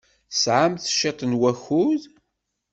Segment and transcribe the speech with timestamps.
[0.31, 2.01] Tesɛamt cwiṭ n wakud?